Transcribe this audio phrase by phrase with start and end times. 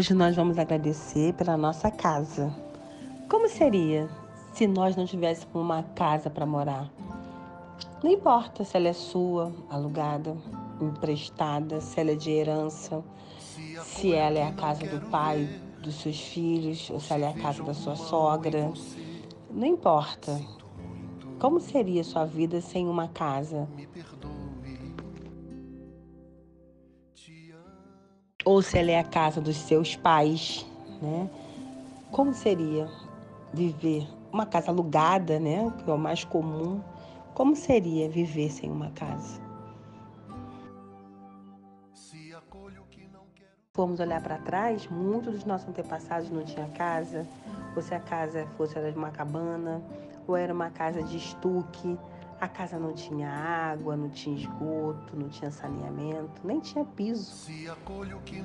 [0.00, 2.50] Hoje nós vamos agradecer pela nossa casa.
[3.28, 4.08] Como seria
[4.50, 6.90] se nós não tivéssemos uma casa para morar?
[8.02, 10.34] Não importa se ela é sua, alugada,
[10.80, 13.04] emprestada, se ela é de herança,
[13.84, 15.46] se ela é a casa do pai
[15.82, 18.72] dos seus filhos, ou se ela é a casa da sua sogra.
[19.50, 20.40] Não importa.
[21.38, 23.68] Como seria sua vida sem uma casa?
[28.44, 30.66] Ou se ela é a casa dos seus pais,
[31.00, 31.28] né?
[32.10, 32.88] Como seria
[33.52, 35.72] viver uma casa alugada, né?
[35.78, 36.80] Que é o mais comum.
[37.34, 39.40] Como seria viver sem uma casa?
[43.72, 47.26] Vamos olhar para trás, muitos dos nossos antepassados não tinham casa,
[47.74, 49.80] ou se a casa fosse era de uma cabana,
[50.26, 51.96] ou era uma casa de estuque,
[52.40, 57.50] a casa não tinha água, não tinha esgoto, não tinha saneamento, nem tinha piso.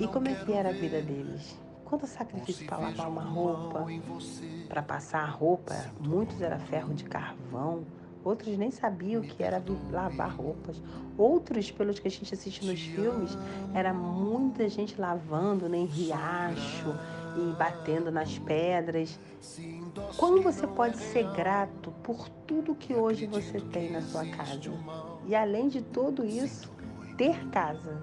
[0.00, 1.56] E como é que era a vida deles?
[1.84, 3.86] Quanto sacrifício para lavar uma roupa,
[4.68, 5.74] para passar a roupa?
[6.00, 7.84] Muitos era ferro de carvão,
[8.24, 10.82] outros nem sabiam o que era lavar roupas.
[11.16, 13.38] Outros, pelos que a gente assiste nos filmes,
[13.72, 16.92] era muita gente lavando nem riacho
[17.36, 19.18] e batendo nas pedras.
[20.16, 24.72] Como você pode ser grato por tudo que hoje você tem na sua casa?
[25.26, 26.70] E além de tudo isso,
[27.16, 28.02] ter casa.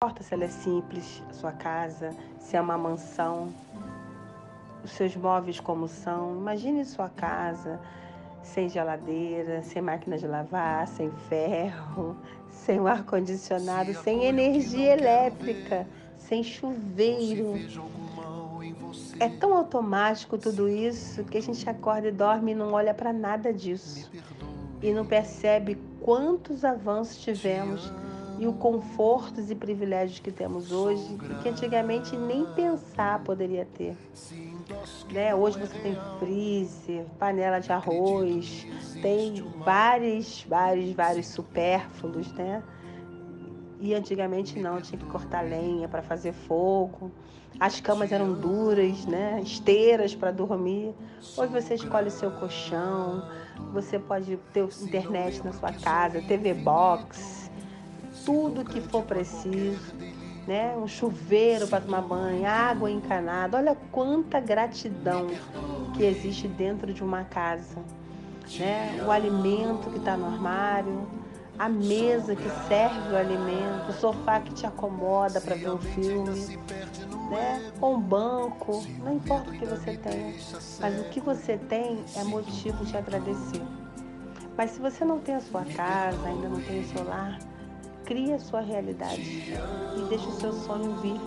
[0.00, 3.52] Não importa se ela é simples, a sua casa, se é uma mansão,
[4.84, 6.36] os seus móveis como são.
[6.36, 7.80] Imagine sua casa
[8.42, 12.16] sem geladeira, sem máquina de lavar, sem ferro,
[12.50, 15.86] sem o ar-condicionado, sem energia elétrica,
[16.16, 17.54] sem chuveiro.
[19.20, 23.12] É tão automático tudo isso que a gente acorda e dorme e não olha para
[23.12, 24.10] nada disso.
[24.80, 27.92] E não percebe quantos avanços tivemos
[28.38, 33.96] e o confortos e privilégios que temos hoje que antigamente nem pensar poderia ter.
[35.12, 35.34] Né?
[35.34, 38.66] Hoje você tem freezer, panela de arroz,
[39.00, 42.62] tem vários, vários, vários supérfluos, né?
[43.80, 47.10] E antigamente não, tinha que cortar lenha para fazer fogo.
[47.60, 49.40] As camas eram duras, né?
[49.42, 50.94] Esteiras para dormir.
[51.36, 53.28] Hoje você escolhe o seu colchão,
[53.72, 57.50] você pode ter internet na sua casa, TV box,
[58.24, 59.94] tudo que for preciso,
[60.48, 60.74] né?
[60.78, 63.58] Um chuveiro para tomar banho, água encanada.
[63.58, 65.26] Olha quanta gratidão
[65.94, 67.76] que existe dentro de uma casa,
[68.58, 69.04] né?
[69.06, 71.06] O alimento que está no armário,
[71.58, 76.56] a mesa que serve o alimento, o sofá que te acomoda para ver um filme,
[77.30, 77.70] né?
[77.78, 80.34] Ou um banco, não importa o que você tenha,
[80.80, 83.62] mas o que você tem é motivo de agradecer.
[84.56, 87.38] Mas se você não tem a sua casa, ainda não tem o seu lar,
[88.08, 91.20] crie a sua realidade e deixe o seu sonho vir.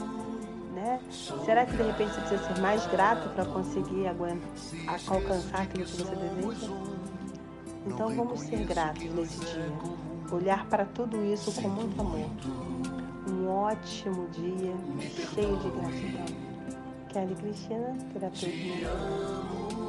[0.73, 0.99] Né?
[1.45, 6.15] Será que de repente você precisa ser mais grato para conseguir alcançar aquilo que você
[6.15, 6.67] deseja?
[7.85, 9.71] Então vamos ser gratos nesse dia
[10.31, 12.29] olhar para tudo isso com muito amor.
[13.27, 14.73] Um ótimo dia
[15.33, 16.25] cheio de gratidão.
[17.09, 19.80] Kelly Cristina, terapeuta.